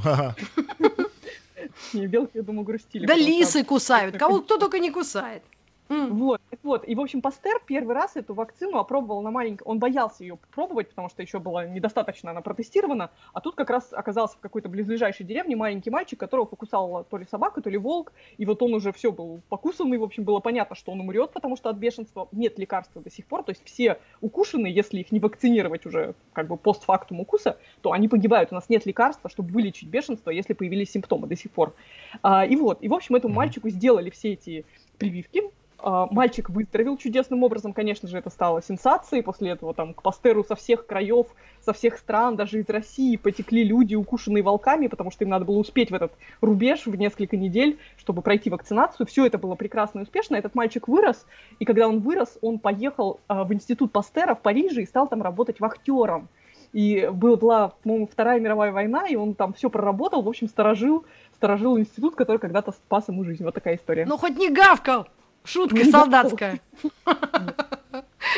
[1.92, 3.06] Не, белки, я думаю, грустили.
[3.06, 5.42] Да лисы кусают, кого кто только не кусает.
[5.88, 6.16] М.
[6.16, 6.88] Вот, вот.
[6.88, 9.68] И, в общем, Пастер первый раз эту вакцину опробовал на маленьком...
[9.68, 13.10] Он боялся ее пробовать, потому что еще была недостаточно она протестирована.
[13.32, 17.26] А тут как раз оказался в какой-то близлежащей деревне маленький мальчик, которого покусала то ли
[17.30, 18.12] собака, то ли волк.
[18.36, 19.98] И вот он уже все был покусанный.
[19.98, 23.26] В общем, было понятно, что он умрет, потому что от бешенства нет лекарства до сих
[23.26, 23.44] пор.
[23.44, 28.08] То есть все укушенные, если их не вакцинировать уже как бы постфактум укуса, то они
[28.08, 28.50] погибают.
[28.50, 31.74] У нас нет лекарства, чтобы вылечить бешенство, если появились симптомы до сих пор.
[32.22, 34.64] А, и вот, и в общем, этому мальчику сделали все эти
[34.98, 35.42] прививки,
[35.82, 39.22] мальчик выздоровел чудесным образом, конечно же, это стало сенсацией.
[39.22, 41.26] После этого там к Пастеру со всех краев,
[41.60, 45.58] со всех стран, даже из России потекли люди, укушенные волками, потому что им надо было
[45.58, 49.06] успеть в этот рубеж в несколько недель, чтобы пройти вакцинацию.
[49.06, 50.36] Все это было прекрасно и успешно.
[50.36, 51.26] Этот мальчик вырос,
[51.58, 55.22] и когда он вырос, он поехал а, в институт Пастера в Париже и стал там
[55.22, 56.28] работать вахтером.
[56.72, 61.78] И была, по-моему, Вторая мировая война, и он там все проработал, в общем, сторожил, сторожил
[61.78, 63.44] институт, который когда-то спас ему жизнь.
[63.44, 64.04] Вот такая история.
[64.04, 65.06] Ну, хоть не гавкал!
[65.46, 66.60] Шутка солдатская.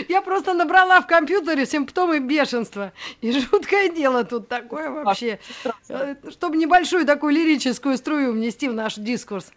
[0.08, 2.92] Я просто набрала в компьютере симптомы бешенства.
[3.20, 5.40] И жуткое дело тут такое вообще.
[5.88, 9.50] Э, чтобы небольшую такую лирическую струю внести в наш дискурс.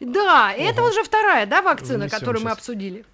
[0.00, 3.04] Да, это уже вторая, да, вакцина, которую мы обсудили.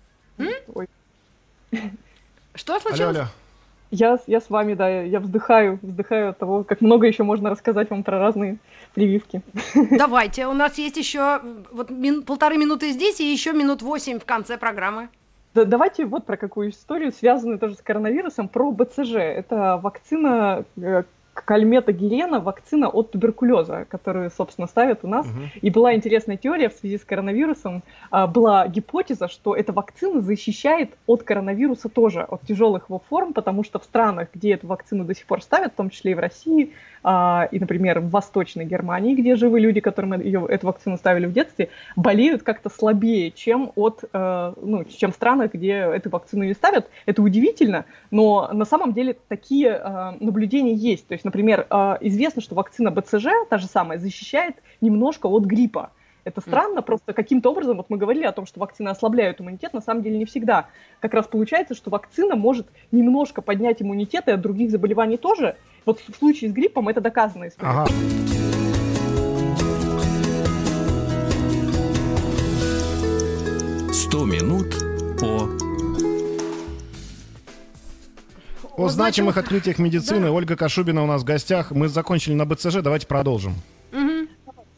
[2.54, 3.18] Что случилось?
[3.90, 7.88] Я, я с вами, да, я вздыхаю, вздыхаю от того, как много еще можно рассказать
[7.90, 8.58] вам про разные
[8.94, 9.42] прививки.
[9.90, 11.40] Давайте, у нас есть еще
[11.72, 15.08] вот мин, полторы минуты здесь и еще минут восемь в конце программы.
[15.54, 19.14] Да, давайте вот про какую историю, связанную тоже с коронавирусом, про БЦЖ.
[19.14, 21.04] Это вакцина, э,
[21.44, 25.26] кальмета гелена вакцина от туберкулеза, которую, собственно, ставят у нас.
[25.26, 25.40] Угу.
[25.62, 27.82] И была интересная теория в связи с коронавирусом.
[28.10, 33.64] А, была гипотеза, что эта вакцина защищает от коронавируса тоже, от тяжелых его форм, потому
[33.64, 36.18] что в странах, где эту вакцину до сих пор ставят, в том числе и в
[36.18, 41.26] России, а, и, например, в Восточной Германии, где живы люди, которым ее, эту вакцину ставили
[41.26, 46.44] в детстве, болеют как-то слабее, чем от, э, ну, чем в странах, где эту вакцину
[46.44, 46.88] не ставят.
[47.06, 51.06] Это удивительно, но на самом деле такие э, наблюдения есть.
[51.06, 55.90] То есть, например, э, известно, что вакцина БЦЖ, та же самая, защищает немножко от гриппа.
[56.24, 59.80] Это странно, просто каким-то образом, вот мы говорили о том, что вакцины ослабляют иммунитет, на
[59.80, 60.68] самом деле не всегда.
[61.00, 65.56] Как раз получается, что вакцина может немножко поднять иммунитет и от других заболеваний тоже.
[65.86, 67.48] Вот в случае с гриппом это доказано.
[67.58, 67.86] Ага.
[73.92, 74.74] Сто минут
[75.20, 75.48] по
[78.78, 80.26] о значимых открытиях медицины.
[80.26, 80.32] Да.
[80.32, 81.72] Ольга Кашубина у нас в гостях.
[81.72, 83.54] Мы закончили на БЦЖ, давайте продолжим.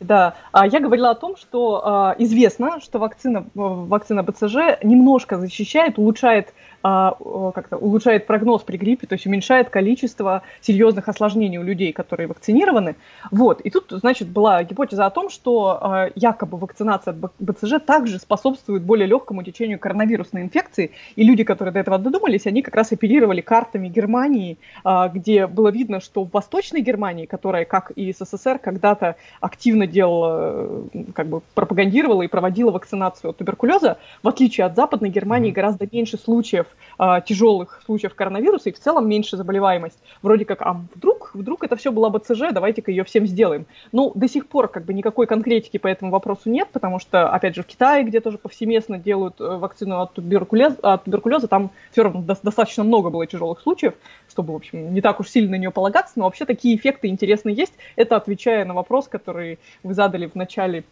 [0.00, 5.98] Да, а я говорила о том, что а, известно, что вакцина, вакцина БЦЖ немножко защищает,
[5.98, 7.14] улучшает а,
[7.55, 12.97] как-то улучшает прогноз при гриппе, то есть уменьшает количество серьезных осложнений у людей, которые вакцинированы.
[13.31, 13.61] Вот.
[13.61, 18.83] И тут, значит, была гипотеза о том, что а, якобы вакцинация от БЦЖ также способствует
[18.83, 20.93] более легкому течению коронавирусной инфекции.
[21.16, 25.69] И люди, которые до этого додумались, они как раз оперировали картами Германии, а, где было
[25.69, 32.23] видно, что в Восточной Германии, которая, как и СССР, когда-то активно делала, как бы пропагандировала
[32.23, 36.66] и проводила вакцинацию от туберкулеза, в отличие от Западной Германии гораздо меньше случаев
[37.02, 39.98] а, тяжелых случаев коронавируса и в целом меньше заболеваемость.
[40.20, 43.64] Вроде как, а вдруг, вдруг это все была БЦЖ, давайте-ка ее всем сделаем.
[43.90, 47.54] Ну, до сих пор как бы никакой конкретики по этому вопросу нет, потому что, опять
[47.54, 52.02] же, в Китае, где тоже повсеместно делают э, вакцину от туберкулеза, от туберкулеза там все
[52.02, 53.94] равно достаточно много было тяжелых случаев,
[54.28, 57.56] чтобы, в общем, не так уж сильно на нее полагаться, но вообще такие эффекты интересные
[57.56, 57.72] есть.
[57.96, 60.85] Это отвечая на вопрос, который вы задали в начале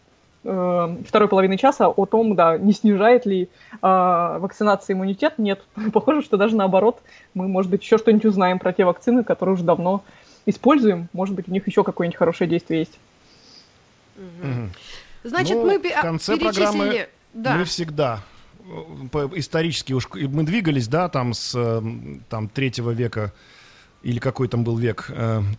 [0.42, 3.46] второй половины часа о том, да, не снижает ли э,
[3.83, 5.35] вакцинация иммунитет.
[5.38, 7.01] Нет, похоже, что даже наоборот,
[7.35, 10.05] мы, может быть, еще что-нибудь узнаем про те вакцины, которые уже давно
[10.46, 11.09] используем.
[11.12, 12.98] Может быть, у них еще какое-нибудь хорошее действие есть.
[15.24, 17.57] Значит, ну, мы в конце программы да.
[17.57, 18.24] мы всегда
[18.64, 21.83] э, исторически уж мы двигались, да, там с э,
[22.29, 23.33] там третьего века
[24.03, 25.11] или какой там был век,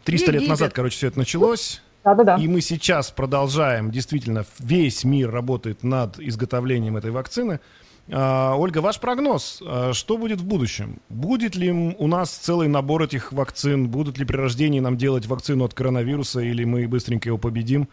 [0.05, 1.81] 300 лет назад, короче, все это началось.
[2.03, 2.37] Да-да-да.
[2.37, 7.59] И мы сейчас продолжаем, действительно, весь мир работает над изготовлением этой вакцины.
[8.11, 10.99] А, Ольга, ваш прогноз, а, что будет в будущем?
[11.09, 13.89] Будет ли у нас целый набор этих вакцин?
[13.89, 17.87] Будут ли при рождении нам делать вакцину от коронавируса, или мы быстренько его победим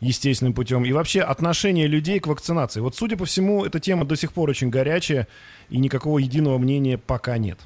[0.00, 0.84] естественным путем?
[0.84, 2.80] И вообще отношение людей к вакцинации.
[2.80, 5.26] Вот, судя по всему, эта тема до сих пор очень горячая,
[5.68, 7.58] и никакого единого мнения пока нет.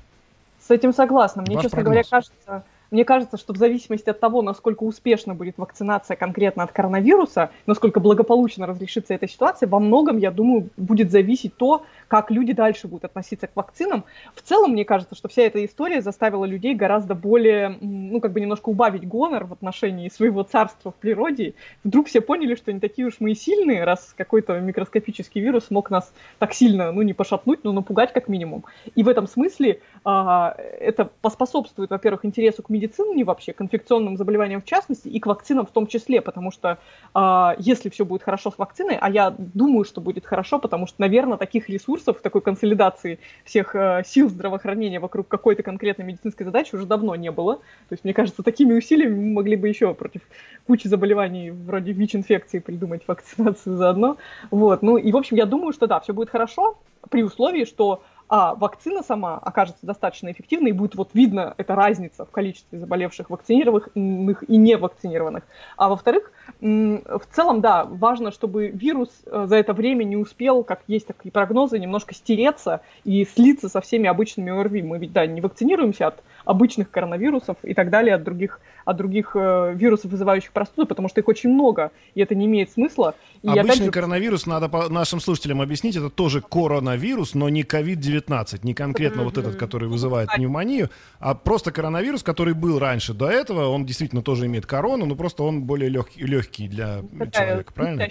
[0.66, 1.42] С этим согласна.
[1.42, 1.92] Мне, Ваш честно прогноз.
[1.92, 6.72] говоря, кажется, мне кажется, что в зависимости от того, насколько успешно будет вакцинация конкретно от
[6.72, 12.52] коронавируса, насколько благополучно разрешится эта ситуация, во многом, я думаю, будет зависеть то, как люди
[12.52, 14.05] дальше будут относиться к вакцинам.
[14.35, 18.40] В целом, мне кажется, что вся эта история заставила людей гораздо более, ну, как бы
[18.42, 21.55] немножко убавить гонор в отношении своего царства в природе.
[21.85, 25.88] Вдруг все поняли, что не такие уж мы и сильные, раз какой-то микроскопический вирус мог
[25.88, 28.66] нас так сильно, ну, не пошатнуть, но напугать как минимум.
[28.94, 34.16] И в этом смысле а, это поспособствует, во-первых, интересу к медицине, медицине вообще, к инфекционным
[34.16, 36.79] заболеваниям в частности, и к вакцинам в том числе, потому что
[37.14, 41.01] э, если все будет хорошо с вакциной, а я думаю, что будет хорошо, потому что,
[41.01, 46.87] наверное, таких ресурсов, такой консолидации всех э, сил здравоохранения вокруг какой-то конкретной медицинской задачи уже
[46.87, 47.57] давно не было.
[47.88, 50.23] То есть, мне кажется, такими усилиями мы могли бы еще против
[50.66, 54.16] кучи заболеваний вроде ВИЧ-инфекции придумать вакцинацию заодно.
[54.51, 54.83] Вот.
[54.83, 56.79] Ну и, в общем, я думаю, что да, все будет хорошо
[57.11, 62.25] при условии, что а вакцина сама окажется достаточно эффективной, и будет вот видно эта разница
[62.25, 65.45] в количестве заболевших вакцинированных и не вакцинированных.
[65.77, 70.80] А во-вторых, в целом, да, важно, чтобы вирус э, за это время не успел, как
[70.87, 74.80] есть такие прогнозы, немножко стереться и слиться со всеми обычными ОРВИ.
[74.80, 79.32] Мы ведь, да, не вакцинируемся от обычных коронавирусов и так далее, от других, от других
[79.34, 83.14] э, вирусов, вызывающих простуду, потому что их очень много, и это не имеет смысла.
[83.43, 83.90] И Обычный же...
[83.90, 89.38] коронавирус, надо по нашим слушателям объяснить, это тоже коронавирус, но не COVID-19, не конкретно вот
[89.38, 94.47] этот, который вызывает пневмонию, а просто коронавирус, который был раньше до этого, он действительно тоже
[94.47, 98.09] имеет корону, но просто он более легкий, легкий для Такая человека, правильно?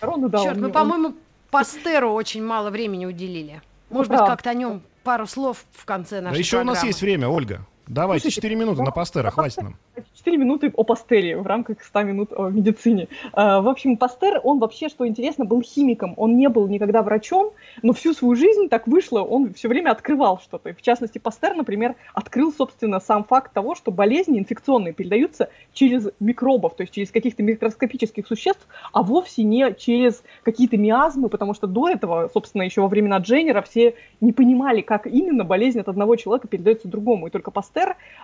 [0.00, 1.14] Корону, да, Черт, мы, по-моему,
[1.50, 3.62] Пастеру очень мало времени уделили.
[3.94, 6.72] Может быть, как-то о нем пару слов в конце нашей Да еще программы.
[6.72, 7.66] у нас есть время, Ольга.
[7.86, 9.76] Давайте, Слушайте, 4 минуты на Пастера, хватит нам.
[10.14, 13.08] 4 минуты о Пастере в рамках 100 минут о медицине.
[13.32, 16.14] А, в общем, Пастер, он вообще, что интересно, был химиком.
[16.16, 20.38] Он не был никогда врачом, но всю свою жизнь так вышло, он все время открывал
[20.38, 20.72] что-то.
[20.72, 26.76] В частности, Пастер, например, открыл, собственно, сам факт того, что болезни инфекционные передаются через микробов,
[26.76, 31.90] то есть через каких-то микроскопических существ, а вовсе не через какие-то миазмы, потому что до
[31.90, 36.48] этого, собственно, еще во времена Дженнера все не понимали, как именно болезнь от одного человека
[36.48, 37.26] передается другому.
[37.26, 37.73] И только Пастер,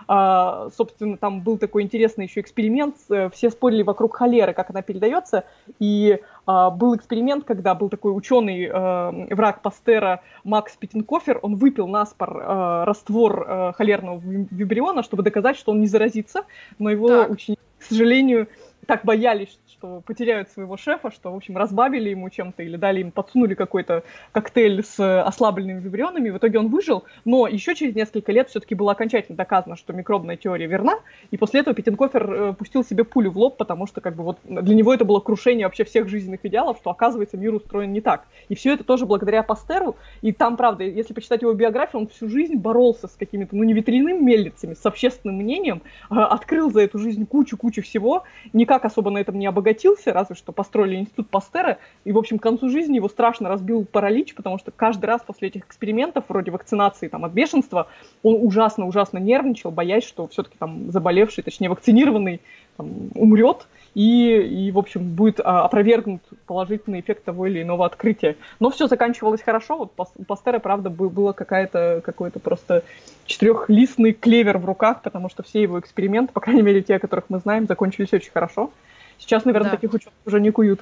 [0.07, 4.81] а, собственно, там был такой интересный еще эксперимент, э, все спорили вокруг холеры, как она
[4.81, 5.45] передается,
[5.79, 11.87] и а, был эксперимент, когда был такой ученый, э, враг Пастера Макс Питенкофер, он выпил
[11.87, 16.43] наспор э, раствор холерного вибриона, чтобы доказать, что он не заразится,
[16.77, 18.47] но его ученики, к сожалению,
[18.85, 23.11] так боялись, что потеряют своего шефа, что, в общем, разбавили ему чем-то или дали им,
[23.11, 26.29] подсунули какой-то коктейль с ослабленными вибрионами.
[26.29, 30.37] В итоге он выжил, но еще через несколько лет все-таки было окончательно доказано, что микробная
[30.37, 34.15] теория верна, и после этого Петенкофер э, пустил себе пулю в лоб, потому что как
[34.15, 37.91] бы вот для него это было крушение вообще всех жизненных идеалов, что оказывается мир устроен
[37.91, 38.25] не так.
[38.49, 42.29] И все это тоже благодаря Пастеру, и там, правда, если почитать его биографию, он всю
[42.29, 46.99] жизнь боролся с какими-то, ну, не ветряными мельницами, с общественным мнением, э, открыл за эту
[46.99, 48.23] жизнь кучу-кучу всего,
[48.71, 52.43] никак особо на этом не обогатился, разве что построили институт Пастера, и, в общем, к
[52.43, 57.09] концу жизни его страшно разбил паралич, потому что каждый раз после этих экспериментов, вроде вакцинации
[57.09, 57.87] там, от бешенства,
[58.23, 62.39] он ужасно-ужасно нервничал, боясь, что все-таки там заболевший, точнее вакцинированный,
[62.77, 68.37] там, умрет, и, и, в общем, будет а, опровергнут положительный эффект того или иного открытия.
[68.59, 69.77] Но все заканчивалось хорошо.
[69.77, 72.83] Вот у Пастера, правда, было какая-то, какой-то просто
[73.25, 77.25] четырехлистный клевер в руках, потому что все его эксперименты, по крайней мере, те, о которых
[77.29, 78.71] мы знаем, закончились очень хорошо.
[79.19, 79.77] Сейчас, наверное, да.
[79.77, 80.81] таких ученых уже не куют.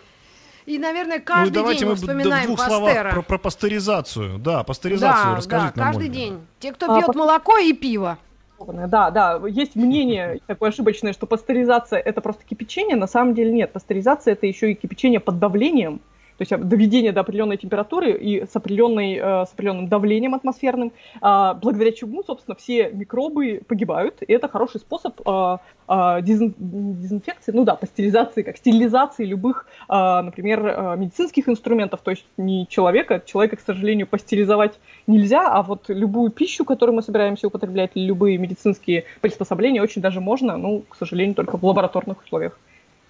[0.65, 3.11] И, наверное, каждый ну, давайте день мы вспоминаем в двух Пастера.
[3.11, 4.37] про, про пастеризацию.
[4.37, 5.93] Да, пастеризацию да, расскажите да, нам.
[5.93, 6.13] каждый Ольга.
[6.13, 6.39] день.
[6.59, 7.17] Те, кто а, пьет по...
[7.17, 8.19] молоко и пиво.
[8.67, 12.95] Да, да, есть мнение такое ошибочное, что пастеризация это просто кипячение.
[12.95, 13.71] На самом деле нет.
[13.71, 16.01] Пастеризация это еще и кипячение под давлением
[16.39, 21.53] то есть доведение до определенной температуры и с, определенной, э, с определенным давлением атмосферным, а,
[21.53, 27.75] благодаря чему, собственно, все микробы погибают, и это хороший способ а, а, дезинфекции, ну да,
[27.75, 34.79] пастеризации, как стерилизации любых, например, медицинских инструментов, то есть не человека, человека, к сожалению, пастеризовать
[35.07, 40.21] нельзя, а вот любую пищу, которую мы собираемся употреблять, или любые медицинские приспособления очень даже
[40.21, 42.57] можно, ну, к сожалению, только в лабораторных условиях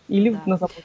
[0.07, 0.41] или да.
[0.45, 0.83] на заводе.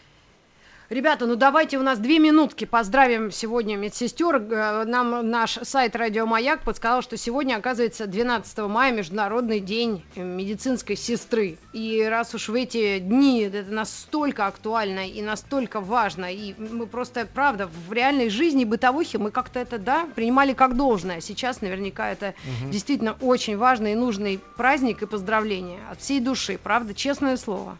[0.90, 2.66] Ребята, ну давайте у нас две минутки.
[2.66, 4.36] Поздравим сегодня медсестер.
[4.36, 10.94] Э, нам наш сайт Радио Маяк подсказал, что сегодня, оказывается, 12 мая Международный день медицинской
[10.96, 11.56] сестры.
[11.72, 17.26] И раз уж в эти дни это настолько актуально и настолько важно, и мы просто,
[17.32, 21.22] правда, в реальной жизни бытовухи мы как-то это, да, принимали как должное.
[21.22, 22.70] Сейчас наверняка это угу.
[22.70, 27.78] действительно очень важный и нужный праздник и поздравление от всей души, правда, честное слово.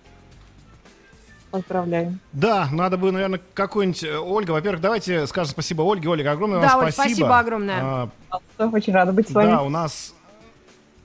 [1.55, 2.19] Поздравляем.
[2.33, 4.03] Да, надо бы, наверное, какой-нибудь...
[4.03, 6.09] Э, Ольга, во-первых, давайте скажем спасибо Ольге.
[6.09, 7.15] Ольга, огромное да, вам Оль, спасибо.
[7.15, 7.81] спасибо огромное.
[7.81, 8.09] А,
[8.59, 9.53] Очень рада быть с вами.
[9.53, 10.17] Да, у нас...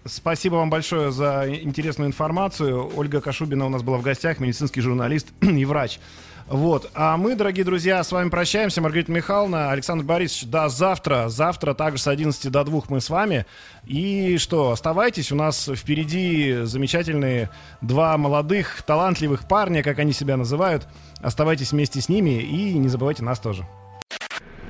[0.06, 2.92] Спасибо вам большое за интересную информацию.
[2.98, 6.00] Ольга Кашубина у нас была в гостях, медицинский журналист и врач.
[6.50, 6.90] Вот.
[6.96, 8.82] А мы, дорогие друзья, с вами прощаемся.
[8.82, 11.30] Маргарита Михайловна, Александр Борисович, до завтра.
[11.30, 13.46] Завтра также с 11 до 2 мы с вами.
[13.86, 15.32] И что, оставайтесь.
[15.32, 20.88] У нас впереди замечательные два молодых, талантливых парня, как они себя называют.
[21.22, 23.68] Оставайтесь вместе с ними и не забывайте нас тоже.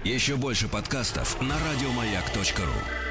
[0.04, 3.09] Еще больше подкастов на радиомаяк.ру